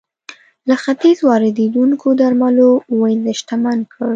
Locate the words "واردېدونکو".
1.27-2.07